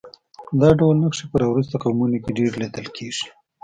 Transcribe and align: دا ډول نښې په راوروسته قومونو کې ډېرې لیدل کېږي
دا 0.59 0.69
ډول 0.79 0.95
نښې 1.03 1.25
په 1.31 1.35
راوروسته 1.41 1.75
قومونو 1.83 2.17
کې 2.23 2.35
ډېرې 2.37 2.57
لیدل 2.61 2.87
کېږي 2.97 3.27